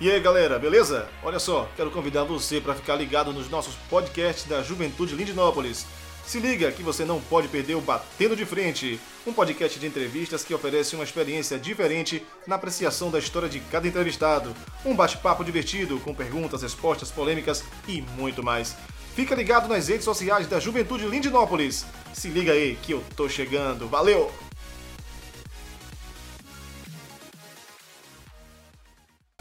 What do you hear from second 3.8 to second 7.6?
podcasts da Juventude Lindinópolis. Se liga que você não pode